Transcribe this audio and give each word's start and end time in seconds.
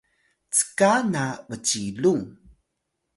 cka 0.55 0.93
na 1.13 1.25
bcilung 1.47 2.23